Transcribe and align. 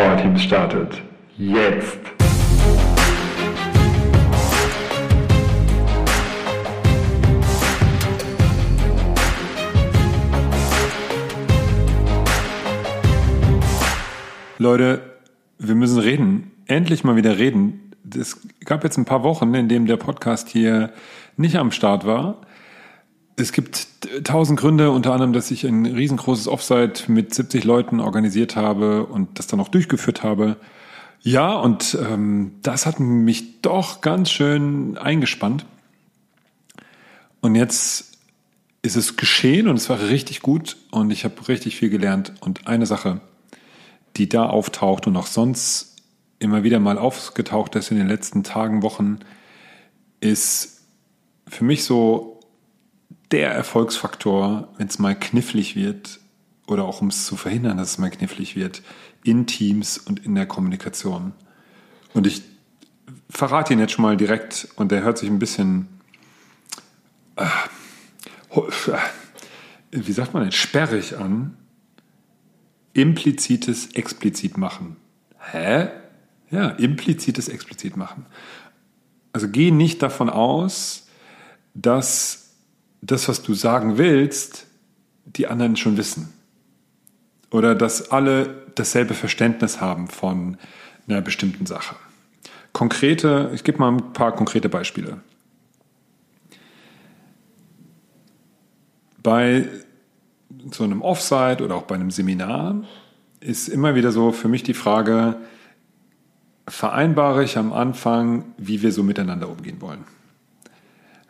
Power 0.00 0.16
Teams 0.16 0.42
startet. 0.42 1.02
Jetzt! 1.36 1.98
Leute, 14.56 15.02
wir 15.58 15.74
müssen 15.74 15.98
reden. 15.98 16.50
Endlich 16.64 17.04
mal 17.04 17.16
wieder 17.16 17.36
reden. 17.36 17.92
Es 18.18 18.40
gab 18.64 18.84
jetzt 18.84 18.96
ein 18.96 19.04
paar 19.04 19.22
Wochen, 19.22 19.52
in 19.52 19.68
denen 19.68 19.84
der 19.84 19.98
Podcast 19.98 20.48
hier 20.48 20.94
nicht 21.36 21.56
am 21.56 21.72
Start 21.72 22.06
war. 22.06 22.40
Es 23.40 23.52
gibt 23.52 23.88
tausend 24.24 24.60
Gründe, 24.60 24.90
unter 24.90 25.12
anderem, 25.12 25.32
dass 25.32 25.50
ich 25.50 25.64
ein 25.64 25.86
riesengroßes 25.86 26.46
Offsite 26.46 27.10
mit 27.10 27.34
70 27.34 27.64
Leuten 27.64 28.00
organisiert 28.00 28.54
habe 28.54 29.06
und 29.06 29.38
das 29.38 29.46
dann 29.46 29.60
auch 29.60 29.68
durchgeführt 29.68 30.22
habe. 30.22 30.56
Ja, 31.22 31.54
und 31.54 31.98
ähm, 32.00 32.52
das 32.62 32.86
hat 32.86 33.00
mich 33.00 33.60
doch 33.62 34.00
ganz 34.00 34.30
schön 34.30 34.96
eingespannt. 34.98 35.66
Und 37.40 37.54
jetzt 37.54 38.18
ist 38.82 38.96
es 38.96 39.16
geschehen 39.16 39.68
und 39.68 39.76
es 39.76 39.88
war 39.90 40.00
richtig 40.00 40.40
gut 40.40 40.76
und 40.90 41.10
ich 41.10 41.24
habe 41.24 41.48
richtig 41.48 41.76
viel 41.76 41.90
gelernt. 41.90 42.32
Und 42.40 42.66
eine 42.66 42.86
Sache, 42.86 43.20
die 44.16 44.28
da 44.28 44.46
auftaucht 44.46 45.06
und 45.06 45.16
auch 45.16 45.26
sonst 45.26 45.96
immer 46.38 46.62
wieder 46.62 46.80
mal 46.80 46.98
aufgetaucht 46.98 47.76
ist 47.76 47.90
in 47.90 47.98
den 47.98 48.08
letzten 48.08 48.42
Tagen, 48.42 48.82
Wochen, 48.82 49.20
ist 50.20 50.82
für 51.46 51.64
mich 51.64 51.84
so 51.84 52.29
der 53.30 53.52
Erfolgsfaktor, 53.52 54.68
wenn 54.76 54.88
es 54.88 54.98
mal 54.98 55.18
knifflig 55.18 55.76
wird 55.76 56.20
oder 56.66 56.84
auch 56.84 57.00
um 57.00 57.08
es 57.08 57.26
zu 57.26 57.36
verhindern, 57.36 57.76
dass 57.76 57.92
es 57.92 57.98
mal 57.98 58.10
knifflig 58.10 58.56
wird, 58.56 58.82
in 59.24 59.46
Teams 59.46 59.98
und 59.98 60.24
in 60.24 60.34
der 60.34 60.46
Kommunikation. 60.46 61.32
Und 62.14 62.26
ich 62.26 62.42
verrate 63.28 63.72
ihn 63.72 63.78
jetzt 63.78 63.92
schon 63.92 64.02
mal 64.02 64.16
direkt 64.16 64.68
und 64.76 64.90
der 64.90 65.02
hört 65.02 65.18
sich 65.18 65.28
ein 65.28 65.38
bisschen, 65.38 65.88
äh, 67.36 67.46
wie 69.90 70.12
sagt 70.12 70.34
man 70.34 70.42
denn, 70.42 70.52
sperrig 70.52 71.16
an. 71.16 71.56
Implizites 72.92 73.92
explizit 73.92 74.56
machen. 74.56 74.96
Hä? 75.38 75.88
Ja, 76.50 76.70
implizites 76.70 77.48
explizit 77.48 77.96
machen. 77.96 78.26
Also 79.32 79.48
geh 79.48 79.70
nicht 79.70 80.02
davon 80.02 80.28
aus, 80.28 81.06
dass 81.74 82.49
das, 83.02 83.28
was 83.28 83.42
du 83.42 83.54
sagen 83.54 83.98
willst, 83.98 84.66
die 85.24 85.46
anderen 85.46 85.76
schon 85.76 85.96
wissen. 85.96 86.32
Oder 87.50 87.74
dass 87.74 88.10
alle 88.10 88.66
dasselbe 88.74 89.14
Verständnis 89.14 89.80
haben 89.80 90.08
von 90.08 90.56
einer 91.08 91.20
bestimmten 91.20 91.66
Sache. 91.66 91.96
Konkrete, 92.72 93.50
ich 93.54 93.64
gebe 93.64 93.78
mal 93.78 93.92
ein 93.92 94.12
paar 94.12 94.32
konkrete 94.32 94.68
Beispiele. 94.68 95.20
Bei 99.22 99.68
so 100.72 100.84
einem 100.84 101.02
Offsite 101.02 101.64
oder 101.64 101.74
auch 101.74 101.82
bei 101.82 101.96
einem 101.96 102.10
Seminar 102.10 102.84
ist 103.40 103.68
immer 103.68 103.94
wieder 103.94 104.12
so 104.12 104.32
für 104.32 104.48
mich 104.48 104.62
die 104.62 104.74
Frage, 104.74 105.36
vereinbare 106.68 107.42
ich 107.42 107.58
am 107.58 107.72
Anfang, 107.72 108.54
wie 108.56 108.82
wir 108.82 108.92
so 108.92 109.02
miteinander 109.02 109.48
umgehen 109.48 109.80
wollen. 109.80 110.04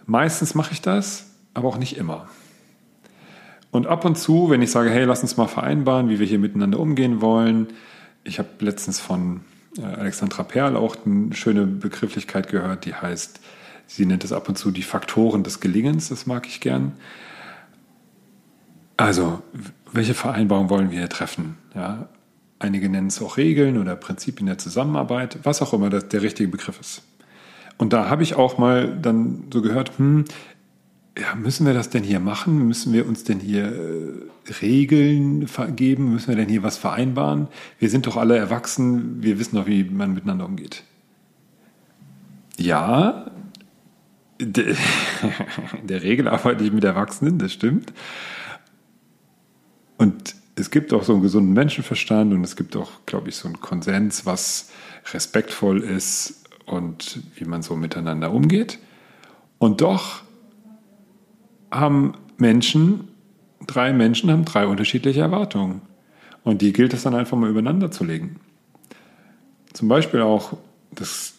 Meistens 0.07 0.55
mache 0.55 0.73
ich 0.73 0.83
das, 0.83 1.30
aber 1.55 1.69
auch 1.69 1.79
nicht 1.79 1.97
immer. 1.97 2.29
Und 3.71 3.87
ab 3.87 4.05
und 4.05 4.19
zu, 4.19 4.51
wenn 4.51 4.63
ich 4.63 4.71
sage, 4.71 4.91
hey, 4.91 5.05
lass 5.05 5.23
uns 5.23 5.37
mal 5.37 5.47
vereinbaren, 5.47 6.09
wie 6.09 6.19
wir 6.19 6.27
hier 6.27 6.39
miteinander 6.39 6.81
umgehen 6.81 7.21
wollen. 7.21 7.69
Ich 8.25 8.39
habe 8.39 8.49
letztens 8.59 8.99
von 8.99 9.43
äh, 9.79 9.83
Alexandra 9.83 10.43
Perl 10.43 10.77
auch 10.77 10.97
eine 11.07 11.35
schöne 11.35 11.67
Begrifflichkeit 11.67 12.49
gehört, 12.49 12.85
die 12.85 12.95
heißt, 12.95 13.41
sie 13.87 14.07
nennt 14.07 14.25
es 14.25 14.33
ab 14.33 14.49
und 14.49 14.57
zu 14.57 14.71
die 14.71 14.83
Faktoren 14.83 15.45
des 15.45 15.61
Gelingens, 15.61 16.09
das 16.09 16.27
mag 16.27 16.47
ich 16.47 16.61
gern. 16.61 16.93
Also, 18.97 19.41
welche 19.93 20.15
Vereinbarung 20.15 20.69
wollen 20.69 20.91
wir 20.91 20.99
hier 20.99 21.09
treffen? 21.09 21.57
Ja, 21.75 22.09
einige 22.59 22.89
nennen 22.89 23.07
es 23.07 23.23
auch 23.23 23.37
Regeln 23.37 23.79
oder 23.79 23.97
Prinzipien 23.97 24.47
der 24.47 24.59
Zusammenarbeit, 24.59 25.39
was 25.45 25.63
auch 25.63 25.73
immer 25.73 25.89
der 25.89 26.23
richtige 26.23 26.49
Begriff 26.49 26.79
ist. 26.81 27.03
Und 27.79 27.95
da 27.95 28.11
habe 28.11 28.23
ich 28.23 28.35
auch 28.35 28.59
mal 28.59 28.95
dann 29.01 29.45
so 29.51 29.63
gehört, 29.63 29.97
hm, 29.97 30.27
ja, 31.21 31.35
müssen 31.35 31.67
wir 31.67 31.75
das 31.75 31.91
denn 31.91 32.03
hier 32.03 32.21
machen? 32.21 32.67
Müssen 32.67 32.93
wir 32.93 33.07
uns 33.07 33.25
denn 33.25 33.41
hier 33.41 33.67
äh, 33.67 34.53
Regeln 34.63 35.47
vergeben? 35.49 36.13
Müssen 36.13 36.29
wir 36.29 36.37
denn 36.37 36.49
hier 36.49 36.63
was 36.63 36.79
vereinbaren? 36.79 37.49
Wir 37.79 37.91
sind 37.91 38.07
doch 38.07 38.17
alle 38.17 38.39
erwachsen, 38.39 39.23
wir 39.23 39.39
wissen 39.39 39.57
doch, 39.57 39.67
wie 39.67 39.85
man 39.85 40.15
miteinander 40.15 40.47
umgeht. 40.47 40.83
Ja, 42.57 43.31
de, 44.41 44.75
der 45.83 46.03
Regel 46.03 46.27
arbeite 46.29 46.65
ich 46.65 46.73
mit 46.73 46.85
Erwachsenen, 46.85 47.39
das 47.39 47.53
stimmt. 47.53 47.93
Und 49.99 50.35
es 50.57 50.71
gibt 50.71 50.93
auch 50.95 51.05
so 51.05 51.13
einen 51.13 51.23
gesunden 51.23 51.53
Menschenverstand 51.53 52.33
und 52.33 52.45
es 52.45 52.57
gibt 52.57 52.77
auch, 52.77 52.93
glaube 53.05 53.29
ich, 53.29 53.37
so 53.37 53.47
einen 53.47 53.61
Konsens, 53.61 54.25
was 54.25 54.71
respektvoll 55.13 55.83
ist 55.83 56.45
und 56.65 57.21
wie 57.35 57.45
man 57.45 57.61
so 57.61 57.77
miteinander 57.77 58.33
umgeht. 58.33 58.79
Und 59.59 59.83
doch 59.83 60.23
haben 61.71 62.15
Menschen, 62.39 63.09
drei 63.67 63.93
Menschen 63.93 64.31
haben 64.31 64.45
drei 64.45 64.67
unterschiedliche 64.67 65.21
Erwartungen. 65.21 65.83
Und 66.43 66.63
die 66.63 66.73
gilt 66.73 66.95
es 66.95 67.03
dann 67.03 67.15
einfach 67.15 67.37
mal 67.37 67.51
übereinander 67.51 67.91
zu 67.91 68.05
legen. 68.05 68.37
Zum 69.73 69.89
Beispiel 69.89 70.21
auch, 70.21 70.57
das, 70.95 71.35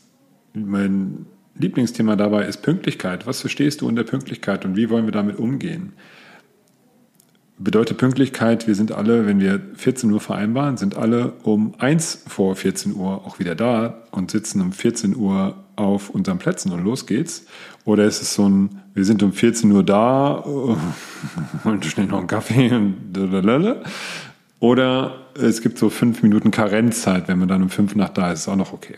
mein 0.54 1.26
Lieblingsthema 1.56 2.16
dabei 2.16 2.46
ist 2.46 2.62
Pünktlichkeit. 2.62 3.28
Was 3.28 3.42
verstehst 3.42 3.82
du 3.82 3.88
unter 3.88 4.04
Pünktlichkeit 4.04 4.66
und 4.66 4.76
wie 4.76 4.90
wollen 4.90 5.06
wir 5.06 5.12
damit 5.12 5.38
umgehen? 5.38 5.94
Bedeutet 7.58 7.98
Pünktlichkeit, 7.98 8.68
wir 8.68 8.74
sind 8.74 8.92
alle, 8.92 9.28
wenn 9.28 9.40
wir 9.40 9.62
14 9.76 10.10
Uhr 10.12 10.20
vereinbaren, 10.20 10.78
sind 10.78 10.98
alle 10.98 11.34
um 11.44 11.76
1 11.78 12.24
vor 12.28 12.56
14 12.56 12.96
Uhr 12.96 13.26
auch 13.26 13.38
wieder 13.38 13.54
da 13.54 14.02
und 14.10 14.32
sitzen 14.32 14.62
um 14.62 14.72
14 14.72 15.16
Uhr 15.16 15.56
auf 15.82 16.10
unseren 16.10 16.38
Plätzen 16.38 16.72
und 16.72 16.84
los 16.84 17.06
geht's? 17.06 17.46
Oder 17.86 18.06
ist 18.06 18.22
es 18.22 18.34
so 18.36 18.48
ein, 18.48 18.82
wir 18.94 19.06
sind 19.06 19.24
um 19.24 19.34
14 19.34 19.72
Uhr 19.72 19.84
da 19.84 20.34
und 21.64 21.86
schnell 21.86 22.08
noch 22.08 22.20
einen 22.20 22.28
Kaffee 22.28 22.72
und 22.74 23.16
lalalala. 23.16 23.84
Oder 24.60 25.26
es 25.36 25.62
gibt 25.62 25.78
so 25.78 25.90
fünf 25.90 26.22
Minuten 26.24 26.52
Karenzzeit, 26.52 27.28
wenn 27.28 27.40
man 27.40 27.48
dann 27.48 27.64
um 27.64 27.70
fünf 27.70 27.96
nach 27.96 28.10
da 28.10 28.32
ist, 28.32 28.42
ist 28.42 28.48
auch 28.48 28.56
noch 28.56 28.74
okay. 28.74 28.98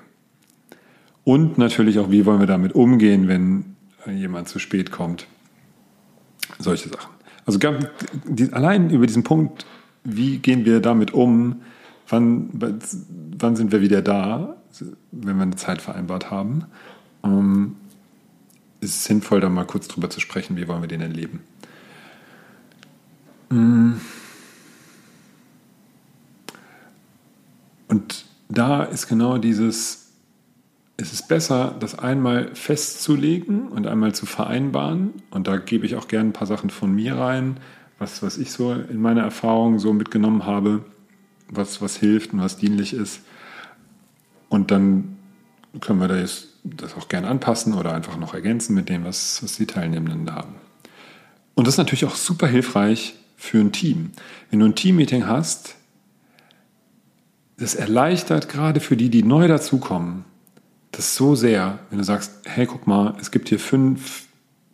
Und 1.23 1.57
natürlich 1.57 1.99
auch, 1.99 2.11
wie 2.11 2.25
wollen 2.25 2.39
wir 2.39 2.47
damit 2.47 2.73
umgehen, 2.75 3.27
wenn 3.29 3.75
jemand 4.11 4.49
zu 4.49 4.59
spät 4.59 4.91
kommt. 4.91 5.27
Solche 6.59 6.89
Sachen. 6.89 7.11
Also 7.45 7.59
allein 8.51 8.89
über 8.89 9.07
diesen 9.07 9.23
Punkt, 9.23 9.65
wie 10.03 10.39
gehen 10.39 10.65
wir 10.65 10.79
damit 10.79 11.13
um, 11.13 11.61
wann, 12.07 12.49
wann 13.37 13.55
sind 13.55 13.71
wir 13.71 13.81
wieder 13.81 14.01
da, 14.01 14.57
wenn 15.11 15.35
wir 15.37 15.43
eine 15.43 15.55
Zeit 15.55 15.81
vereinbart 15.81 16.31
haben, 16.31 16.65
ähm, 17.23 17.75
ist 18.81 18.95
es 18.95 19.03
sinnvoll, 19.05 19.39
da 19.39 19.49
mal 19.49 19.65
kurz 19.65 19.87
drüber 19.87 20.09
zu 20.09 20.19
sprechen, 20.19 20.57
wie 20.57 20.67
wollen 20.67 20.81
wir 20.81 20.87
den 20.87 21.01
erleben. 21.01 21.41
Mm. 23.49 23.93
Und 27.87 28.25
da 28.49 28.83
ist 28.83 29.07
genau 29.07 29.37
dieses, 29.37 30.09
es 30.97 31.13
ist 31.13 31.27
besser, 31.27 31.75
das 31.79 31.97
einmal 31.97 32.53
festzulegen 32.55 33.67
und 33.67 33.87
einmal 33.87 34.15
zu 34.15 34.25
vereinbaren. 34.25 35.13
Und 35.29 35.47
da 35.47 35.57
gebe 35.57 35.85
ich 35.85 35.95
auch 35.95 36.07
gerne 36.07 36.29
ein 36.29 36.33
paar 36.33 36.47
Sachen 36.47 36.69
von 36.69 36.93
mir 36.93 37.15
rein, 37.15 37.57
was, 37.99 38.23
was 38.23 38.37
ich 38.37 38.51
so 38.51 38.73
in 38.73 39.01
meiner 39.01 39.21
Erfahrung 39.21 39.79
so 39.79 39.93
mitgenommen 39.93 40.45
habe, 40.45 40.83
was, 41.47 41.81
was 41.81 41.97
hilft 41.97 42.33
und 42.33 42.41
was 42.41 42.57
dienlich 42.57 42.93
ist. 42.93 43.21
Und 44.53 44.69
dann 44.69 45.17
können 45.81 45.99
wir 45.99 46.07
das, 46.07 46.49
das 46.63 46.95
auch 46.95 47.07
gerne 47.07 47.27
anpassen 47.27 47.73
oder 47.73 47.91
einfach 47.91 48.17
noch 48.17 48.35
ergänzen 48.35 48.75
mit 48.75 48.87
dem, 48.87 49.03
was, 49.03 49.41
was 49.41 49.57
die 49.57 49.65
Teilnehmenden 49.65 50.31
haben. 50.31 50.53
Und 51.55 51.65
das 51.65 51.73
ist 51.73 51.79
natürlich 51.79 52.05
auch 52.05 52.13
super 52.13 52.45
hilfreich 52.45 53.15
für 53.35 53.57
ein 53.57 53.71
Team. 53.71 54.11
Wenn 54.51 54.59
du 54.59 54.67
ein 54.67 54.75
Teammeeting 54.75 55.25
hast, 55.25 55.73
das 57.57 57.73
erleichtert 57.73 58.47
gerade 58.47 58.79
für 58.79 58.95
die, 58.95 59.09
die 59.09 59.23
neu 59.23 59.47
dazukommen, 59.47 60.23
das 60.91 61.15
so 61.15 61.33
sehr, 61.33 61.79
wenn 61.89 61.97
du 61.97 62.03
sagst, 62.03 62.31
hey, 62.43 62.67
guck 62.67 62.85
mal, 62.85 63.15
es 63.19 63.31
gibt 63.31 63.49
hier 63.49 63.59
fünf 63.59 64.27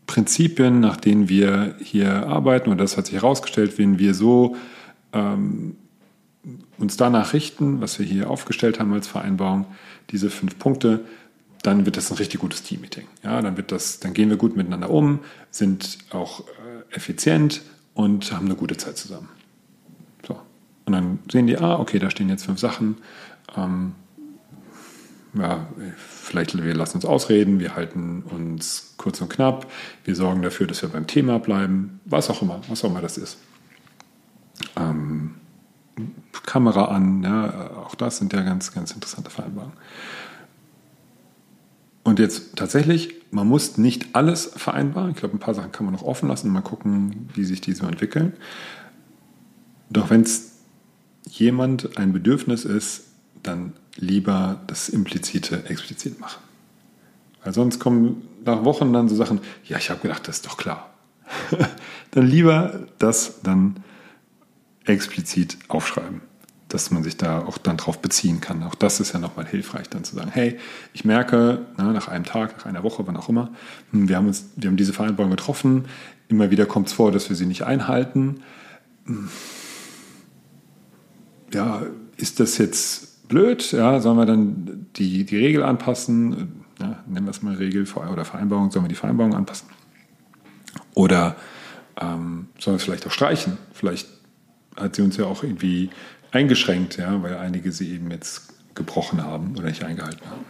Prinzipien, 0.08 0.82
nach 0.82 0.98
denen 0.98 1.30
wir 1.30 1.76
hier 1.80 2.28
arbeiten 2.28 2.70
und 2.70 2.80
das 2.80 2.98
hat 2.98 3.06
sich 3.06 3.16
herausgestellt, 3.16 3.78
wenn 3.78 3.98
wir 3.98 4.14
so 4.14 4.58
ähm, 5.14 5.78
uns 6.78 6.98
danach 6.98 7.34
richten, 7.34 7.82
was 7.82 8.00
wir 8.00 8.06
hier 8.06 8.30
aufgestellt 8.30 8.80
haben 8.80 8.94
als 8.94 9.08
Vereinbarung, 9.08 9.66
diese 10.10 10.30
fünf 10.30 10.58
Punkte, 10.58 11.02
dann 11.62 11.86
wird 11.86 11.98
das 11.98 12.10
ein 12.12 12.18
richtig 12.18 12.40
gutes 12.40 12.64
Teammeeting. 12.64 13.08
Ja, 13.24 13.42
dann 13.42 13.56
dann 13.56 14.14
gehen 14.14 14.30
wir 14.30 14.38
gut 14.38 14.56
miteinander 14.56 14.90
um, 14.90 15.20
sind 15.52 15.98
auch 16.12 16.42
äh, 16.42 16.96
effizient 16.96 17.62
und 17.94 18.32
haben 18.32 18.46
eine 18.46 18.56
gute 18.56 18.78
Zeit 18.78 18.98
zusammen. 18.98 19.30
So. 20.26 20.40
Und 20.86 20.94
dann 20.94 21.20
sehen 21.30 21.48
die, 21.48 21.58
ah, 21.58 21.78
okay, 21.78 22.00
da 22.00 22.10
stehen 22.10 22.30
jetzt 22.30 22.46
fünf 22.46 22.60
Sachen. 22.60 22.98
Ähm, 23.58 23.94
ja, 25.34 25.68
vielleicht 25.98 26.58
wir 26.62 26.74
lassen 26.74 26.98
uns 26.98 27.06
ausreden, 27.06 27.60
wir 27.60 27.76
halten 27.76 28.24
uns 28.24 28.94
kurz 28.98 29.22
und 29.22 29.30
knapp, 29.30 29.70
wir 30.04 30.16
sorgen 30.16 30.42
dafür, 30.42 30.66
dass 30.66 30.82
wir 30.82 30.90
beim 30.90 31.08
Thema 31.08 31.40
bleiben, 31.40 32.00
was 32.06 32.30
auch 32.30 32.42
immer, 32.42 32.62
was 32.68 32.84
auch 32.84 32.90
immer 32.90 33.02
das 33.02 33.18
ist. 33.18 33.38
Ähm, 34.76 35.09
Kamera 36.50 36.86
an, 36.86 37.22
ja, 37.22 37.70
auch 37.86 37.94
das 37.94 38.18
sind 38.18 38.34
ja 38.34 38.42
ganz, 38.42 38.74
ganz 38.74 38.90
interessante 38.92 39.30
Vereinbarungen. 39.30 39.78
Und 42.04 42.18
jetzt 42.18 42.56
tatsächlich, 42.56 43.14
man 43.30 43.48
muss 43.48 43.78
nicht 43.78 44.16
alles 44.16 44.52
vereinbaren. 44.56 45.12
Ich 45.12 45.18
glaube, 45.18 45.38
ein 45.38 45.40
paar 45.40 45.54
Sachen 45.54 45.72
kann 45.72 45.86
man 45.86 45.94
noch 45.94 46.02
offen 46.02 46.28
lassen 46.28 46.52
mal 46.52 46.62
gucken, 46.62 47.30
wie 47.36 47.44
sich 47.44 47.62
die 47.62 47.74
so 47.74 47.86
entwickeln. 47.86 48.34
Doch 49.92 50.10
wenn 50.10 50.22
es 50.22 50.54
jemand 51.30 52.00
ein 52.00 52.14
Bedürfnis 52.14 52.66
ist, 52.66 53.04
dann 53.44 53.74
lieber 53.96 54.60
das 54.66 54.90
Implizite 54.90 55.70
explizit 55.70 56.20
machen. 56.20 56.42
Weil 57.44 57.54
sonst 57.54 57.80
kommen 57.80 58.28
nach 58.44 58.66
Wochen 58.66 58.92
dann 58.92 59.08
so 59.08 59.16
Sachen, 59.16 59.40
ja, 59.66 59.78
ich 59.78 59.92
habe 59.92 60.02
gedacht, 60.02 60.28
das 60.28 60.38
ist 60.38 60.48
doch 60.48 60.58
klar. 60.58 60.90
dann 62.12 62.26
lieber 62.26 62.88
das 62.98 63.42
dann 63.44 63.84
explizit 64.86 65.60
aufschreiben, 65.68 66.22
dass 66.70 66.92
man 66.92 67.04
sich 67.04 67.18
da 67.18 67.40
auch 67.40 67.58
dann 67.58 67.78
drauf 67.78 68.00
beziehen 68.00 68.42
kann. 68.42 68.64
Auch 68.64 68.76
das 68.76 69.00
ist 69.00 69.14
ja 69.14 69.20
nochmal 69.20 69.46
hilfreich, 69.46 69.90
dann 69.90 70.04
zu 70.04 70.16
sagen, 70.16 70.30
hey, 70.32 70.58
ich 70.94 71.04
merke 71.04 71.66
na, 71.78 71.92
nach 71.92 72.08
einem 72.08 72.24
Tag, 72.24 72.58
nach 72.58 72.66
einer 72.66 72.84
Woche, 72.84 73.06
wann 73.08 73.18
auch 73.18 73.28
immer, 73.28 73.50
hm, 73.92 74.08
wir 74.08 74.16
haben, 74.16 74.28
uns, 74.28 74.52
wir 74.56 74.70
haben 74.70 74.78
diese 74.78 74.94
Vereinbarung 74.94 75.32
getroffen, 75.32 75.86
immer 76.28 76.52
wieder 76.52 76.66
kommt 76.66 76.88
es 76.88 76.94
vor, 76.94 77.12
dass 77.12 77.30
wir 77.30 77.36
sie 77.36 77.48
nicht 77.48 77.64
einhalten. 77.64 78.42
Hm. 79.06 79.30
Ja, 81.54 81.82
ist 82.18 82.40
das 82.40 82.60
jetzt 82.60 83.28
blöd, 83.28 83.72
ja, 83.72 84.00
sollen 84.00 84.18
wir 84.18 84.26
dann 84.28 84.88
die, 84.96 85.26
die 85.26 85.38
Regel 85.38 85.64
anpassen, 85.64 86.64
ja, 86.80 87.04
nennen 87.08 87.26
wir 87.26 87.32
es 87.32 87.42
mal 87.42 87.56
Regel 87.56 87.86
oder 88.12 88.26
Vereinbarung, 88.26 88.70
sollen 88.72 88.86
wir 88.86 88.90
die 88.90 88.96
Vereinbarung 88.96 89.34
anpassen? 89.34 89.70
Oder 90.94 91.36
ähm, 92.00 92.50
sollen 92.60 92.76
wir 92.76 92.78
es 92.78 92.84
vielleicht 92.84 93.08
auch 93.08 93.12
streichen? 93.12 93.58
Vielleicht 93.74 94.08
hat 94.76 94.96
sie 94.96 95.02
uns 95.02 95.18
ja 95.18 95.26
auch 95.26 95.44
irgendwie 95.44 95.90
eingeschränkt, 96.32 96.98
ja, 96.98 97.22
weil 97.24 97.38
einige 97.38 97.72
sie 97.72 97.92
eben 97.94 98.12
jetzt 98.12 98.54
gebrochen 98.76 99.24
haben 99.24 99.56
oder 99.58 99.68
nicht 99.68 99.84
eingehalten 99.84 100.26
haben. 100.30 100.46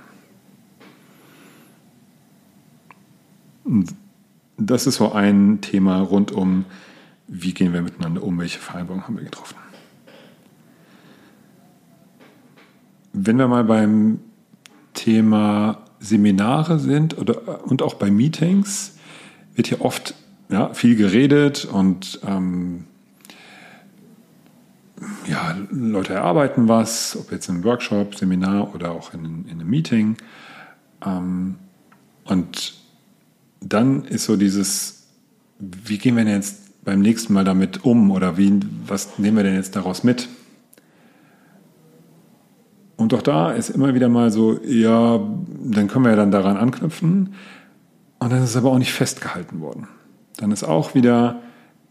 Und 3.63 3.95
das 4.57 4.87
ist 4.87 4.95
so 4.95 5.11
ein 5.11 5.61
Thema 5.61 6.01
rund 6.01 6.31
um, 6.31 6.65
wie 7.27 7.53
gehen 7.53 7.73
wir 7.73 7.81
miteinander 7.81 8.23
um, 8.23 8.39
welche 8.39 8.59
Vereinbarungen 8.59 9.05
haben 9.05 9.17
wir 9.17 9.23
getroffen. 9.23 9.55
Wenn 13.13 13.37
wir 13.37 13.47
mal 13.47 13.63
beim 13.63 14.19
Thema 14.93 15.85
Seminare 15.99 16.79
sind 16.79 17.17
oder, 17.17 17.65
und 17.65 17.81
auch 17.81 17.95
bei 17.95 18.11
Meetings, 18.11 18.97
wird 19.55 19.67
hier 19.67 19.81
oft 19.81 20.15
ja, 20.49 20.73
viel 20.73 20.95
geredet 20.95 21.65
und 21.65 22.19
ähm, 22.25 22.85
ja, 25.27 25.55
Leute 25.71 26.13
erarbeiten 26.13 26.67
was, 26.67 27.17
ob 27.19 27.31
jetzt 27.31 27.49
im 27.49 27.63
Workshop, 27.63 28.15
Seminar 28.15 28.73
oder 28.75 28.91
auch 28.91 29.13
in, 29.13 29.45
in 29.45 29.59
einem 29.59 29.69
Meeting. 29.69 30.17
Ähm, 31.05 31.55
und 32.25 32.73
dann 33.61 34.05
ist 34.05 34.25
so 34.25 34.35
dieses, 34.35 35.07
wie 35.59 35.97
gehen 35.97 36.15
wir 36.15 36.25
denn 36.25 36.35
jetzt 36.35 36.83
beim 36.83 37.01
nächsten 37.01 37.33
Mal 37.33 37.43
damit 37.43 37.83
um 37.83 38.11
oder 38.11 38.37
wie, 38.37 38.59
was 38.87 39.19
nehmen 39.19 39.37
wir 39.37 39.43
denn 39.43 39.55
jetzt 39.55 39.75
daraus 39.75 40.03
mit? 40.03 40.27
Und 42.97 43.13
auch 43.13 43.21
da 43.21 43.51
ist 43.51 43.69
immer 43.69 43.93
wieder 43.93 44.09
mal 44.09 44.29
so, 44.29 44.59
ja, 44.65 45.19
dann 45.63 45.87
können 45.87 46.03
wir 46.03 46.11
ja 46.11 46.17
dann 46.17 46.31
daran 46.31 46.57
anknüpfen. 46.57 47.33
Und 48.19 48.31
dann 48.31 48.43
ist 48.43 48.49
es 48.49 48.57
aber 48.57 48.71
auch 48.71 48.77
nicht 48.77 48.91
festgehalten 48.91 49.61
worden. 49.61 49.87
Dann 50.35 50.51
ist 50.51 50.63
auch 50.63 50.95
wieder, 50.95 51.41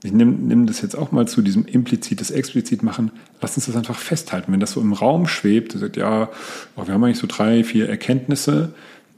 ich 0.05 0.13
nehme 0.13 0.33
nehm 0.33 0.67
das 0.67 0.81
jetzt 0.81 0.97
auch 0.97 1.11
mal 1.11 1.27
zu 1.27 1.43
diesem 1.43 1.65
implizites 1.65 2.31
explizit 2.31 2.83
machen, 2.83 3.11
lass 3.41 3.57
uns 3.57 3.67
das 3.67 3.77
einfach 3.77 3.99
festhalten. 3.99 4.53
Wenn 4.53 4.61
das 4.61 4.73
so 4.73 4.81
im 4.81 4.93
Raum 4.93 5.27
schwebt, 5.27 5.75
du 5.75 5.79
sagst, 5.79 5.97
ja, 5.97 6.29
oh, 6.77 6.87
wir 6.87 6.95
haben 6.95 7.03
eigentlich 7.03 7.19
so 7.19 7.27
drei, 7.27 7.65
vier 7.65 7.89
Erkenntnisse, 7.89 8.75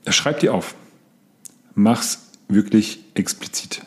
schreib 0.09 0.41
die 0.41 0.49
auf. 0.49 0.75
Mach's 1.75 2.31
wirklich 2.49 3.05
explizit. 3.15 3.83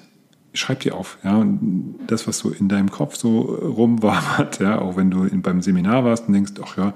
Schreib 0.54 0.82
die 0.82 0.92
auf. 0.92 1.18
Ja, 1.24 1.38
und 1.38 1.96
das, 2.06 2.28
was 2.28 2.38
so 2.38 2.52
in 2.52 2.70
deinem 2.70 2.92
Kopf 2.92 3.16
so 3.16 3.42
rumwabert, 3.42 4.60
ja, 4.60 4.80
auch 4.80 4.96
wenn 4.96 5.10
du 5.10 5.24
in, 5.24 5.42
beim 5.42 5.64
Seminar 5.64 6.06
warst 6.06 6.28
und 6.28 6.34
denkst, 6.34 6.54
ach 6.64 6.78
ja, 6.78 6.94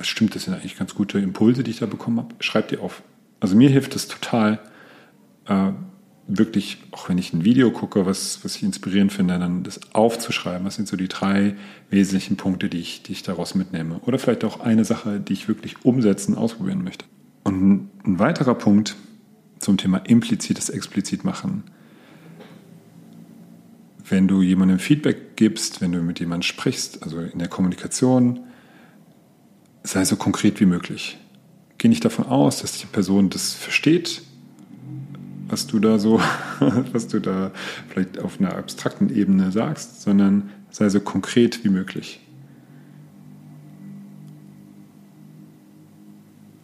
stimmt, 0.00 0.34
das 0.34 0.44
sind 0.44 0.54
eigentlich 0.54 0.76
ganz 0.76 0.96
gute 0.96 1.20
Impulse, 1.20 1.62
die 1.62 1.70
ich 1.70 1.78
da 1.78 1.86
bekommen 1.86 2.18
habe. 2.18 2.34
Schreib 2.40 2.68
die 2.68 2.78
auf. 2.78 3.02
Also 3.38 3.54
mir 3.54 3.70
hilft 3.70 3.94
es 3.94 4.08
total, 4.08 4.58
äh, 5.46 5.70
wirklich, 6.28 6.76
auch 6.90 7.08
wenn 7.08 7.18
ich 7.18 7.32
ein 7.32 7.44
Video 7.44 7.70
gucke, 7.70 8.06
was, 8.06 8.44
was 8.44 8.54
ich 8.56 8.62
inspirierend 8.62 9.12
finde, 9.12 9.38
dann 9.38 9.64
das 9.64 9.80
aufzuschreiben. 9.94 10.66
Was 10.66 10.76
sind 10.76 10.86
so 10.86 10.96
die 10.96 11.08
drei 11.08 11.56
wesentlichen 11.90 12.36
Punkte, 12.36 12.68
die 12.68 12.78
ich, 12.78 13.02
die 13.02 13.12
ich 13.12 13.22
daraus 13.22 13.54
mitnehme? 13.54 13.98
Oder 14.00 14.18
vielleicht 14.18 14.44
auch 14.44 14.60
eine 14.60 14.84
Sache, 14.84 15.18
die 15.18 15.32
ich 15.32 15.48
wirklich 15.48 15.84
umsetzen, 15.84 16.36
ausprobieren 16.36 16.84
möchte. 16.84 17.06
Und 17.44 17.88
ein 18.04 18.18
weiterer 18.18 18.54
Punkt 18.54 18.94
zum 19.58 19.78
Thema 19.78 19.98
implizites, 19.98 20.68
explizit 20.68 21.24
machen. 21.24 21.64
Wenn 24.06 24.28
du 24.28 24.42
jemandem 24.42 24.78
Feedback 24.78 25.36
gibst, 25.36 25.80
wenn 25.80 25.92
du 25.92 26.02
mit 26.02 26.20
jemandem 26.20 26.42
sprichst, 26.42 27.02
also 27.02 27.20
in 27.20 27.38
der 27.38 27.48
Kommunikation, 27.48 28.40
sei 29.82 30.04
so 30.04 30.16
konkret 30.16 30.60
wie 30.60 30.66
möglich. 30.66 31.18
Geh 31.78 31.88
nicht 31.88 32.04
davon 32.04 32.26
aus, 32.26 32.60
dass 32.60 32.78
die 32.78 32.86
Person 32.86 33.30
das 33.30 33.54
versteht, 33.54 34.22
was 35.48 35.66
du 35.66 35.78
da 35.78 35.98
so, 35.98 36.20
was 36.92 37.08
du 37.08 37.20
da 37.20 37.50
vielleicht 37.88 38.18
auf 38.18 38.40
einer 38.40 38.56
abstrakten 38.56 39.14
Ebene 39.14 39.50
sagst, 39.50 40.02
sondern 40.02 40.50
sei 40.70 40.88
so 40.88 41.00
konkret 41.00 41.64
wie 41.64 41.70
möglich. 41.70 42.20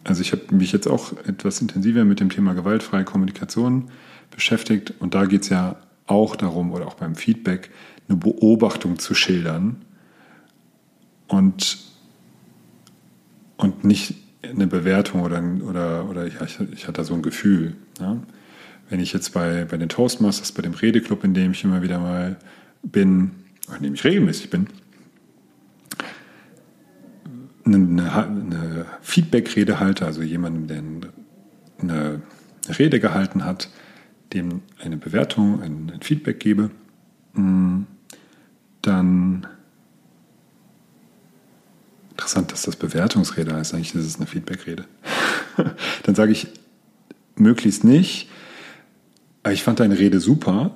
Also 0.03 0.21
ich 0.21 0.31
habe 0.31 0.53
mich 0.55 0.71
jetzt 0.71 0.87
auch 0.87 1.13
etwas 1.25 1.61
intensiver 1.61 2.05
mit 2.05 2.19
dem 2.19 2.29
Thema 2.29 2.53
gewaltfreie 2.53 3.03
Kommunikation 3.03 3.89
beschäftigt 4.29 4.93
und 4.99 5.15
da 5.15 5.25
geht 5.25 5.41
es 5.41 5.49
ja 5.49 5.77
auch 6.05 6.35
darum, 6.35 6.71
oder 6.71 6.85
auch 6.85 6.93
beim 6.93 7.15
Feedback, 7.15 7.71
eine 8.07 8.17
Beobachtung 8.17 8.99
zu 8.99 9.15
schildern 9.15 9.83
und 11.27 11.79
und 13.57 13.83
nicht 13.83 14.15
eine 14.43 14.67
Bewertung 14.67 15.21
oder, 15.23 15.41
oder, 15.67 16.09
oder 16.09 16.27
ja, 16.27 16.43
ich, 16.43 16.59
ich 16.73 16.87
hatte 16.87 17.03
so 17.03 17.13
ein 17.13 17.21
Gefühl. 17.21 17.75
Ja? 17.99 18.17
Wenn 18.89 18.99
ich 18.99 19.13
jetzt 19.13 19.33
bei, 19.33 19.65
bei 19.65 19.77
den 19.77 19.89
Toastmasters, 19.89 20.51
bei 20.51 20.61
dem 20.61 20.73
Redeclub, 20.73 21.23
in 21.23 21.33
dem 21.33 21.51
ich 21.51 21.63
immer 21.63 21.81
wieder 21.81 21.99
mal 21.99 22.37
bin, 22.83 23.31
in 23.75 23.83
dem 23.83 23.93
ich 23.95 24.03
regelmäßig 24.03 24.49
bin, 24.49 24.67
eine, 27.65 28.13
eine 28.13 28.85
Feedback-Rede 29.01 29.79
halte, 29.79 30.05
also 30.05 30.21
jemandem, 30.21 30.67
der 30.67 30.83
eine 31.81 32.21
Rede 32.77 32.99
gehalten 32.99 33.43
hat, 33.43 33.69
dem 34.33 34.61
eine 34.79 34.97
Bewertung, 34.97 35.61
ein, 35.63 35.91
ein 35.93 36.01
Feedback 36.01 36.39
gebe, 36.39 36.69
mm, 37.33 37.83
dann 38.83 39.47
Interessant, 42.15 42.53
dass 42.53 42.61
das 42.61 42.77
Bewertungsrede 42.77 43.53
heißt. 43.53 43.73
Eigentlich 43.73 43.93
ist 43.93 44.05
es 44.05 44.15
eine 44.15 44.25
Feedbackrede. 44.25 44.85
Dann 46.03 46.15
sage 46.15 46.31
ich 46.31 46.47
möglichst 47.35 47.83
nicht. 47.83 48.29
Ich 49.51 49.63
fand 49.63 49.79
deine 49.79 49.97
Rede 49.97 50.19
super. 50.19 50.71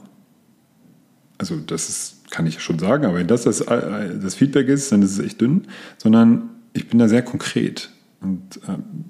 Also 1.38 1.58
das 1.58 1.90
ist, 1.90 2.30
kann 2.32 2.46
ich 2.46 2.62
schon 2.62 2.80
sagen, 2.80 3.06
aber 3.06 3.16
wenn 3.16 3.28
das, 3.28 3.44
das 3.44 3.60
das 3.60 4.36
Feedback 4.36 4.68
ist, 4.68 4.92
dann 4.92 5.02
ist 5.02 5.12
es 5.12 5.20
echt 5.20 5.42
dünn. 5.42 5.68
Sondern 5.98 6.50
ich 6.74 6.88
bin 6.88 7.00
da 7.00 7.08
sehr 7.08 7.24
konkret 7.24 7.90
und 8.22 8.60
ähm, 8.68 9.06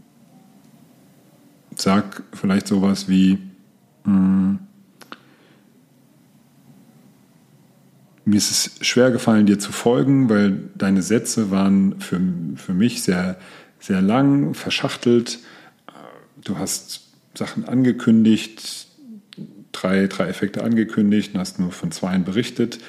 sag 1.76 2.24
vielleicht 2.34 2.68
sowas 2.68 3.10
wie, 3.10 3.40
mh, 4.04 4.12
hm, 4.14 4.60
mir 8.26 8.38
ist 8.38 8.52
es 8.52 8.88
schwer 8.88 9.12
gefallen, 9.12 9.46
dir 9.46 9.60
zu 9.60 9.72
folgen, 9.72 10.30
weil 10.30 10.70
deine 10.76 11.02
Sätze 11.02 11.50
waren 11.50 12.00
für, 12.00 12.22
für 12.56 12.74
mich 12.74 13.02
sehr, 13.02 13.38
sehr 13.80 14.02
lang, 14.02 14.54
verschachtelt. 14.54 15.40
Du 16.44 16.58
hast 16.58 17.10
Sachen 17.34 17.68
angekündigt, 17.68 18.89
drei, 19.72 20.08
drei 20.08 20.28
Effekte 20.28 20.64
angekündigt 20.64 21.34
und 21.34 21.40
hast 21.40 21.60
nur 21.60 21.72
von 21.72 21.92
zweien 21.92 22.24
berichtet. 22.24 22.80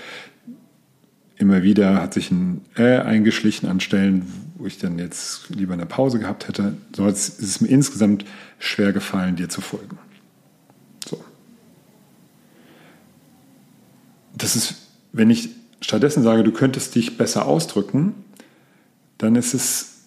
Immer 1.36 1.62
wieder 1.62 2.02
hat 2.02 2.14
sich 2.14 2.30
ein 2.30 2.62
Äh 2.76 2.98
eingeschlichen 2.98 3.68
an 3.68 3.80
Stellen, 3.80 4.26
wo 4.56 4.66
ich 4.66 4.78
dann 4.78 4.98
jetzt 4.98 5.48
lieber 5.50 5.72
eine 5.72 5.86
Pause 5.86 6.18
gehabt 6.18 6.48
hätte. 6.48 6.76
So 6.94 7.06
ist 7.06 7.40
es 7.40 7.60
mir 7.60 7.68
insgesamt 7.68 8.24
schwer 8.58 8.92
gefallen, 8.92 9.36
dir 9.36 9.48
zu 9.48 9.60
folgen. 9.60 9.98
So. 11.08 11.24
Das 14.36 14.56
ist 14.56 14.74
wenn 15.12 15.30
ich 15.30 15.50
stattdessen 15.80 16.22
sage, 16.22 16.44
du 16.44 16.52
könntest 16.52 16.94
dich 16.94 17.16
besser 17.16 17.46
ausdrücken, 17.46 18.14
dann 19.18 19.36
ist 19.36 19.54
es, 19.54 20.02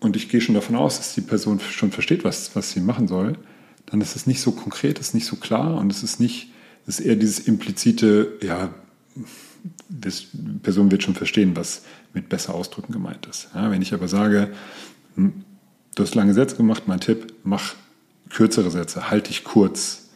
und 0.00 0.16
ich 0.16 0.28
gehe 0.28 0.40
schon 0.40 0.54
davon 0.54 0.76
aus, 0.76 0.98
dass 0.98 1.14
die 1.14 1.20
Person 1.20 1.60
schon 1.60 1.92
versteht, 1.92 2.24
was, 2.24 2.54
was 2.54 2.70
sie 2.70 2.80
machen 2.80 3.08
soll, 3.08 3.36
dann 3.86 4.00
ist 4.00 4.16
es 4.16 4.26
nicht 4.26 4.40
so 4.40 4.52
konkret, 4.52 4.98
ist 4.98 5.14
nicht 5.14 5.26
so 5.26 5.36
klar 5.36 5.76
und 5.76 5.92
es 5.92 6.02
ist 6.02 6.20
nicht, 6.20 6.52
es 6.86 7.00
ist 7.00 7.06
eher 7.06 7.16
dieses 7.16 7.40
implizite, 7.40 8.38
ja, 8.42 8.74
die 9.88 10.58
Person 10.62 10.90
wird 10.90 11.02
schon 11.02 11.14
verstehen, 11.14 11.56
was 11.56 11.82
mit 12.12 12.28
besser 12.28 12.54
ausdrücken 12.54 12.92
gemeint 12.92 13.26
ist. 13.26 13.48
Ja, 13.54 13.70
wenn 13.70 13.82
ich 13.82 13.94
aber 13.94 14.08
sage, 14.08 14.50
hm, 15.14 15.44
du 15.94 16.02
hast 16.02 16.14
lange 16.14 16.34
Sätze 16.34 16.56
gemacht, 16.56 16.84
mein 16.86 17.00
Tipp, 17.00 17.34
mach 17.44 17.74
kürzere 18.30 18.70
Sätze, 18.70 19.10
halte 19.10 19.28
dich 19.28 19.44
kurz. 19.44 20.08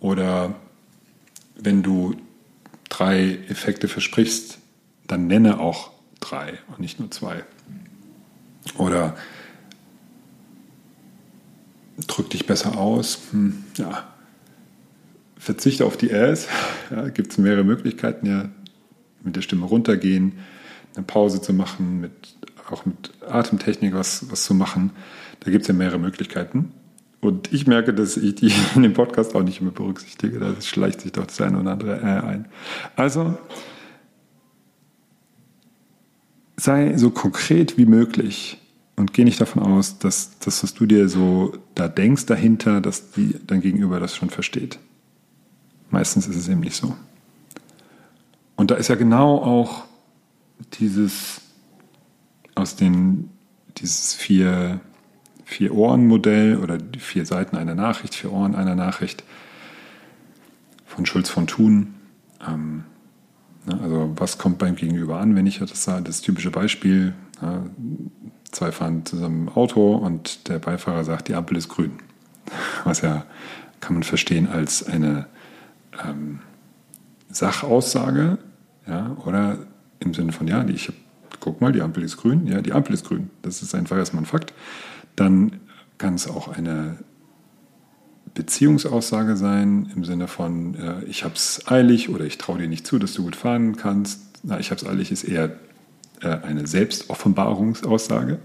Oder 0.00 0.54
wenn 1.56 1.82
du 1.82 2.14
drei 2.88 3.38
Effekte 3.48 3.88
versprichst, 3.88 4.58
dann 5.06 5.26
nenne 5.26 5.58
auch 5.58 5.90
drei 6.20 6.58
und 6.68 6.80
nicht 6.80 7.00
nur 7.00 7.10
zwei. 7.10 7.44
Oder 8.76 9.16
drück 12.06 12.30
dich 12.30 12.46
besser 12.46 12.78
aus. 12.78 13.18
Hm, 13.32 13.64
ja. 13.76 14.04
Verzichte 15.36 15.84
auf 15.84 15.96
die 15.96 16.10
Äs. 16.10 16.48
Ja, 16.90 17.10
Gibt 17.10 17.32
es 17.32 17.38
mehrere 17.38 17.64
Möglichkeiten, 17.64 18.26
ja, 18.26 18.48
mit 19.22 19.36
der 19.36 19.42
Stimme 19.42 19.66
runtergehen, 19.66 20.38
eine 20.96 21.04
Pause 21.04 21.42
zu 21.42 21.52
machen, 21.52 22.00
mit, 22.00 22.12
auch 22.70 22.86
mit 22.86 23.12
Atemtechnik 23.28 23.92
was, 23.92 24.30
was 24.30 24.44
zu 24.44 24.54
machen. 24.54 24.92
Da 25.40 25.50
gibt 25.50 25.62
es 25.62 25.68
ja 25.68 25.74
mehrere 25.74 25.98
Möglichkeiten. 25.98 26.72
Und 27.20 27.52
ich 27.52 27.66
merke, 27.66 27.92
dass 27.92 28.16
ich 28.16 28.36
die 28.36 28.52
in 28.74 28.82
dem 28.82 28.94
Podcast 28.94 29.34
auch 29.34 29.42
nicht 29.42 29.60
immer 29.60 29.70
berücksichtige. 29.70 30.38
Da 30.38 30.58
schleicht 30.62 31.02
sich 31.02 31.12
doch 31.12 31.26
das 31.26 31.40
eine 31.42 31.60
oder 31.60 31.72
andere 31.72 31.98
äh 32.00 32.26
ein. 32.26 32.48
Also 32.96 33.36
sei 36.56 36.96
so 36.96 37.10
konkret 37.10 37.76
wie 37.76 37.86
möglich 37.86 38.58
und 38.98 39.12
geh 39.12 39.24
nicht 39.24 39.40
davon 39.40 39.62
aus, 39.62 39.98
dass 39.98 40.38
das, 40.40 40.62
was 40.62 40.74
du 40.74 40.84
dir 40.86 41.08
so 41.08 41.56
da 41.74 41.88
denkst 41.88 42.26
dahinter, 42.26 42.80
dass 42.80 43.12
die 43.12 43.36
dein 43.46 43.60
Gegenüber 43.60 44.00
das 44.00 44.16
schon 44.16 44.30
versteht. 44.30 44.78
Meistens 45.90 46.26
ist 46.26 46.36
es 46.36 46.48
eben 46.48 46.60
nicht 46.60 46.76
so. 46.76 46.94
Und 48.56 48.70
da 48.70 48.74
ist 48.74 48.88
ja 48.88 48.96
genau 48.96 49.38
auch 49.38 49.84
dieses 50.74 51.40
aus 52.54 52.74
den 52.74 53.30
dieses 53.78 54.14
vier 54.14 54.80
Vier-Ohren-Modell 55.44 56.58
oder 56.58 56.76
die 56.76 56.98
vier 56.98 57.24
Seiten 57.24 57.56
einer 57.56 57.74
Nachricht, 57.74 58.14
vier 58.14 58.32
Ohren 58.32 58.54
einer 58.54 58.74
Nachricht 58.74 59.24
von 60.84 61.06
Schulz 61.06 61.30
von 61.30 61.46
Thun. 61.46 61.94
Ähm, 62.46 62.84
ne, 63.64 63.80
also 63.80 64.12
was 64.16 64.36
kommt 64.36 64.58
beim 64.58 64.76
Gegenüber 64.76 65.18
an, 65.20 65.36
wenn 65.36 65.46
ich 65.46 65.58
das 65.58 65.84
sage? 65.84 66.02
Das 66.02 66.20
typische 66.20 66.50
Beispiel, 66.50 67.14
zwei 68.52 68.72
fahren 68.72 69.04
zusammen 69.04 69.48
im 69.48 69.54
Auto 69.54 69.94
und 69.94 70.48
der 70.48 70.58
Beifahrer 70.58 71.04
sagt, 71.04 71.28
die 71.28 71.34
Ampel 71.34 71.56
ist 71.56 71.68
grün. 71.68 71.92
Was 72.84 73.02
ja 73.02 73.24
kann 73.80 73.94
man 73.94 74.02
verstehen 74.02 74.48
als 74.48 74.86
eine 74.86 75.26
ähm, 76.04 76.40
Sachaussage, 77.30 78.38
ja, 78.86 79.16
oder 79.24 79.58
im 80.00 80.14
Sinne 80.14 80.32
von, 80.32 80.48
ja, 80.48 80.66
ich 80.66 80.88
hab, 80.88 80.94
guck 81.40 81.60
mal, 81.60 81.72
die 81.72 81.82
Ampel 81.82 82.02
ist 82.02 82.16
grün, 82.16 82.46
ja, 82.46 82.60
die 82.62 82.72
Ampel 82.72 82.94
ist 82.94 83.06
grün. 83.06 83.30
Das 83.42 83.62
ist 83.62 83.74
einfach 83.74 83.96
erstmal 83.96 84.22
ein 84.22 84.26
Fakt 84.26 84.52
dann 85.18 85.52
kann 85.98 86.14
es 86.14 86.28
auch 86.28 86.48
eine 86.48 86.96
Beziehungsaussage 88.34 89.36
sein 89.36 89.90
im 89.94 90.04
Sinne 90.04 90.28
von, 90.28 90.74
äh, 90.76 91.04
ich 91.04 91.24
habe 91.24 91.34
es 91.34 91.66
eilig 91.66 92.08
oder 92.08 92.24
ich 92.24 92.38
traue 92.38 92.58
dir 92.58 92.68
nicht 92.68 92.86
zu, 92.86 92.98
dass 92.98 93.14
du 93.14 93.24
gut 93.24 93.36
fahren 93.36 93.76
kannst. 93.76 94.20
Na, 94.44 94.60
ich 94.60 94.70
habe 94.70 94.80
es 94.80 94.86
eilig 94.86 95.10
ist 95.10 95.24
eher 95.24 95.56
äh, 96.22 96.38
eine 96.42 96.66
Selbstoffenbarungsaussage. 96.66 98.38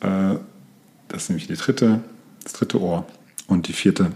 Äh, 0.00 0.36
das 1.08 1.22
ist 1.22 1.28
nämlich 1.30 1.46
die 1.46 1.56
dritte, 1.56 2.00
das 2.42 2.52
dritte 2.54 2.80
Ohr. 2.80 3.06
Und 3.46 3.68
die 3.68 3.72
vierte 3.72 4.12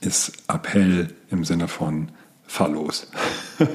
ist 0.00 0.32
Appell 0.48 1.14
im 1.30 1.44
Sinne 1.44 1.68
von 1.68 2.08
fahr 2.46 2.68
los. 2.68 3.08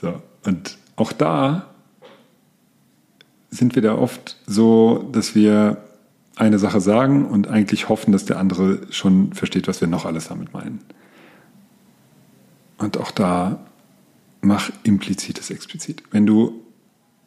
so, 0.00 0.22
und 0.44 0.78
auch 0.96 1.12
da 1.12 1.68
sind 3.50 3.74
wir 3.74 3.82
da 3.82 3.94
oft 3.94 4.36
so, 4.46 5.08
dass 5.12 5.34
wir 5.34 5.76
eine 6.36 6.58
Sache 6.58 6.80
sagen 6.80 7.26
und 7.26 7.48
eigentlich 7.48 7.88
hoffen, 7.88 8.12
dass 8.12 8.24
der 8.24 8.38
andere 8.38 8.80
schon 8.90 9.32
versteht, 9.34 9.68
was 9.68 9.80
wir 9.80 9.88
noch 9.88 10.06
alles 10.06 10.28
damit 10.28 10.52
meinen. 10.52 10.80
Und 12.78 12.98
auch 12.98 13.10
da 13.10 13.60
mach 14.42 14.70
implizites 14.82 15.50
explizit. 15.50 16.02
Wenn 16.10 16.26
du 16.26 16.62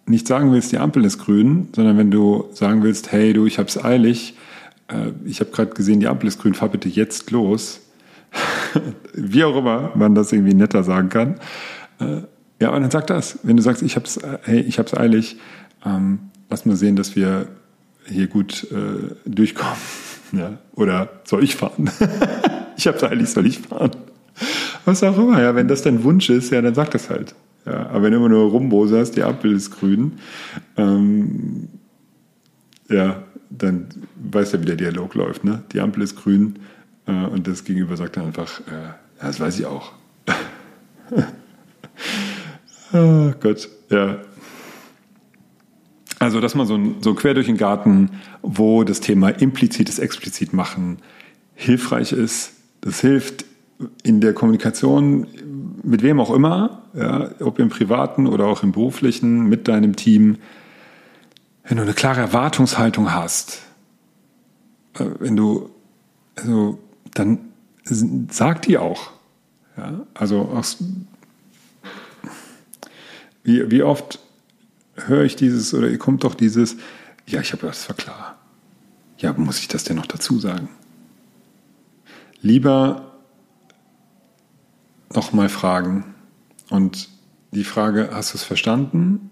nicht 0.05 0.27
sagen 0.27 0.51
willst, 0.51 0.71
die 0.71 0.77
Ampel 0.77 1.03
ist 1.05 1.17
grün, 1.17 1.69
sondern 1.75 1.97
wenn 1.97 2.11
du 2.11 2.49
sagen 2.53 2.83
willst, 2.83 3.11
hey 3.11 3.33
du, 3.33 3.47
ich 3.47 3.57
hab's 3.57 3.83
eilig, 3.83 4.35
äh, 4.87 5.11
ich 5.25 5.39
habe 5.39 5.51
gerade 5.51 5.73
gesehen, 5.73 5.99
die 5.99 6.07
Ampel 6.07 6.27
ist 6.27 6.39
grün, 6.39 6.53
fahr 6.53 6.69
bitte 6.69 6.89
jetzt 6.89 7.31
los. 7.31 7.81
Wie 9.13 9.43
auch 9.43 9.57
immer 9.57 9.91
man 9.95 10.13
das 10.13 10.31
irgendwie 10.31 10.53
netter 10.53 10.83
sagen 10.83 11.09
kann. 11.09 11.35
Äh, 11.99 12.21
ja, 12.61 12.69
und 12.69 12.81
dann 12.81 12.91
sag 12.91 13.07
das. 13.07 13.39
Wenn 13.43 13.57
du 13.57 13.63
sagst, 13.63 13.81
ich 13.81 13.95
hab's, 13.95 14.17
äh, 14.17 14.37
hey, 14.43 14.59
ich 14.61 14.77
hab's 14.77 14.93
eilig, 14.93 15.37
ähm, 15.85 16.19
lass 16.49 16.65
mal 16.65 16.75
sehen, 16.75 16.95
dass 16.95 17.15
wir 17.15 17.47
hier 18.07 18.27
gut 18.27 18.67
durchkommen. 19.25 19.75
Ja? 20.31 20.57
Oder 20.73 21.21
soll 21.23 21.43
ich 21.43 21.55
fahren? 21.55 21.89
ich 22.77 22.87
habe 22.87 23.09
eigentlich, 23.09 23.29
soll 23.29 23.45
ich 23.45 23.59
fahren? 23.59 23.91
Was 24.85 25.03
auch 25.03 25.17
immer, 25.17 25.41
ja, 25.41 25.55
wenn 25.55 25.67
das 25.67 25.81
dein 25.81 26.03
Wunsch 26.03 26.29
ist, 26.29 26.51
ja, 26.51 26.61
dann 26.61 26.75
sag 26.75 26.91
das 26.91 27.09
halt. 27.09 27.35
Ja, 27.65 27.87
aber 27.87 28.03
wenn 28.03 28.11
du 28.11 28.17
immer 28.17 28.29
nur 28.29 28.51
rumboserst, 28.51 29.15
die 29.15 29.23
Ampel 29.23 29.53
ist 29.53 29.71
grün, 29.71 30.19
ähm, 30.77 31.67
ja, 32.89 33.23
dann 33.49 33.87
weiß 34.15 34.51
ja, 34.53 34.61
wie 34.61 34.65
der 34.65 34.75
Dialog 34.75 35.15
läuft. 35.15 35.43
Ne? 35.43 35.63
Die 35.71 35.79
Ampel 35.79 36.03
ist 36.03 36.15
grün 36.15 36.59
äh, 37.07 37.25
und 37.25 37.47
das 37.47 37.63
Gegenüber 37.63 37.97
sagt 37.97 38.17
dann 38.17 38.25
einfach, 38.25 38.59
äh, 38.67 38.83
ja, 39.19 39.27
das 39.27 39.39
weiß 39.39 39.59
ich 39.59 39.65
auch. 39.65 39.93
oh 42.93 43.33
Gott, 43.39 43.67
ja. 43.89 44.19
Also, 46.19 46.39
dass 46.39 46.55
man 46.55 46.65
so, 46.65 46.79
so 47.01 47.13
quer 47.13 47.33
durch 47.33 47.47
den 47.47 47.57
Garten, 47.57 48.11
wo 48.41 48.83
das 48.83 48.99
Thema 48.99 49.29
implizites 49.29 49.99
Explizit 49.99 50.53
machen 50.53 50.99
hilfreich 51.55 52.11
ist. 52.11 52.53
Das 52.81 53.01
hilft 53.01 53.44
in 54.03 54.21
der 54.21 54.33
Kommunikation 54.33 55.27
mit 55.83 56.01
wem 56.01 56.19
auch 56.19 56.31
immer, 56.31 56.83
ja, 56.93 57.29
ob 57.41 57.59
im 57.59 57.69
privaten 57.69 58.27
oder 58.27 58.45
auch 58.45 58.63
im 58.63 58.71
beruflichen, 58.71 59.47
mit 59.47 59.67
deinem 59.67 59.95
Team. 59.95 60.37
Wenn 61.63 61.77
du 61.77 61.83
eine 61.83 61.93
klare 61.93 62.21
Erwartungshaltung 62.21 63.13
hast, 63.13 63.61
äh, 64.93 65.05
wenn 65.19 65.35
du, 65.35 65.69
also, 66.35 66.79
dann 67.13 67.39
sag 68.29 68.63
die 68.63 68.77
auch. 68.77 69.11
Ja, 69.77 70.05
also, 70.13 70.41
auch, 70.41 70.65
wie, 73.43 73.69
wie 73.69 73.83
oft 73.83 74.19
höre 74.95 75.23
ich 75.23 75.35
dieses 75.35 75.73
oder 75.73 75.95
kommt 75.97 76.23
doch 76.23 76.33
dieses, 76.33 76.77
ja, 77.27 77.41
ich 77.41 77.51
habe 77.51 77.67
das 77.67 77.87
war 77.89 77.95
klar. 77.95 78.37
Ja, 79.17 79.33
muss 79.33 79.59
ich 79.59 79.67
das 79.67 79.83
denn 79.83 79.97
noch 79.97 80.07
dazu 80.07 80.39
sagen? 80.39 80.69
Lieber 82.41 83.14
nochmal 85.13 85.49
fragen 85.49 86.15
und 86.69 87.09
die 87.51 87.63
Frage, 87.63 88.09
hast 88.11 88.33
du 88.33 88.37
es 88.37 88.43
verstanden 88.43 89.29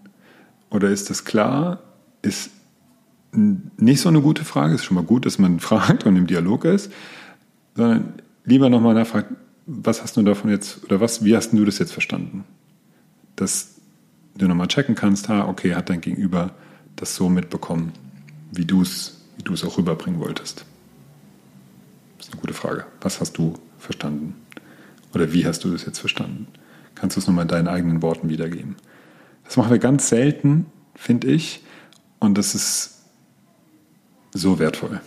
oder 0.70 0.89
ist 0.89 1.10
das 1.10 1.25
klar, 1.25 1.80
ist 2.22 2.51
nicht 3.32 4.01
so 4.01 4.10
eine 4.10 4.22
gute 4.22 4.46
Frage, 4.46 4.75
ist 4.75 4.86
schon 4.86 4.96
mal 4.96 5.03
gut, 5.03 5.25
dass 5.25 5.39
man 5.39 5.60
fragt 5.60 6.06
und 6.06 6.15
im 6.15 6.27
Dialog 6.27 6.65
ist, 6.65 6.92
sondern 7.75 8.13
lieber 8.46 8.70
nochmal 8.70 8.94
nachfragt, 8.94 9.32
was 9.65 10.03
hast 10.03 10.18
du 10.18 10.22
davon 10.24 10.50
jetzt 10.50 10.84
oder 10.84 11.00
was, 11.00 11.24
wie 11.24 11.36
hast 11.36 11.51
du 11.53 11.65
das 11.65 11.80
jetzt 11.80 11.94
verstanden? 11.94 12.44
Das 13.36 13.75
du 14.36 14.48
nochmal 14.48 14.68
checken 14.68 14.96
kannst, 14.96 15.30
ah, 15.30 15.48
okay, 15.48 15.75
hat 15.75 15.89
dein 15.89 16.01
Gegenüber 16.01 16.51
das 16.96 17.15
so 17.15 17.30
mitbekommen, 17.30 17.94
wie 18.51 18.65
du 18.65 18.82
es 18.82 19.24
wie 19.38 19.44
du 19.44 19.53
es 19.53 19.63
auch 19.63 19.77
rüberbringen 19.77 20.20
wolltest? 20.20 20.65
Das 22.18 22.27
ist 22.27 22.34
eine 22.34 22.42
gute 22.42 22.53
Frage. 22.53 22.86
Was 23.01 23.20
hast 23.20 23.38
du 23.38 23.56
verstanden? 23.77 24.36
Oder 25.13 25.34
wie 25.34 25.46
hast 25.46 25.63
du 25.63 25.72
das 25.72 25.86
jetzt 25.86 26.00
verstanden? 26.00 26.48
Kannst 26.96 27.15
du 27.15 27.20
es 27.20 27.27
nochmal 27.27 27.43
in 27.43 27.50
deinen 27.50 27.67
eigenen 27.67 28.01
Worten 28.01 28.29
wiedergeben? 28.29 28.75
Das 29.43 29.58
machen 29.58 29.72
wir 29.72 29.79
ganz 29.79 30.10
selten, 30.10 30.67
finde 30.96 31.27
ich. 31.27 31.63
Und 32.20 32.38
das 32.38 32.55
ist 32.55 33.01
so 34.34 34.60
wertvoll. 34.60 35.01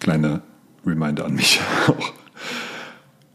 Kleine 0.00 0.42
Reminder 0.84 1.24
an 1.24 1.34
mich 1.34 1.60
auch. 1.86 2.12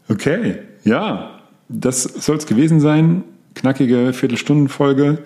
Okay, 0.08 0.58
ja, 0.84 1.40
das 1.68 2.02
soll 2.02 2.36
es 2.36 2.46
gewesen 2.46 2.80
sein 2.80 3.24
knackige 3.54 4.12
Viertelstundenfolge. 4.12 5.24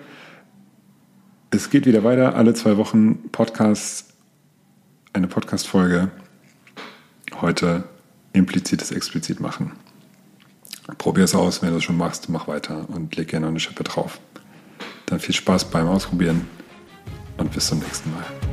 Es 1.51 1.69
geht 1.69 1.85
wieder 1.85 2.03
weiter, 2.03 2.35
alle 2.35 2.53
zwei 2.53 2.77
Wochen 2.77 3.29
Podcast, 3.31 4.13
eine 5.13 5.27
Podcast-Folge. 5.27 6.11
Heute 7.39 7.83
implizites 8.33 8.91
explizit 8.91 9.39
machen. 9.39 9.71
Probier 10.97 11.23
es 11.23 11.33
aus, 11.33 11.61
wenn 11.61 11.71
du 11.71 11.77
es 11.77 11.83
schon 11.83 11.97
machst, 11.97 12.29
mach 12.29 12.47
weiter 12.47 12.87
und 12.89 13.15
leg 13.15 13.27
gerne 13.27 13.47
eine 13.47 13.59
Schippe 13.59 13.83
drauf. 13.83 14.19
Dann 15.07 15.19
viel 15.19 15.35
Spaß 15.35 15.65
beim 15.65 15.87
Ausprobieren 15.87 16.47
und 17.37 17.51
bis 17.51 17.67
zum 17.67 17.79
nächsten 17.79 18.11
Mal. 18.11 18.44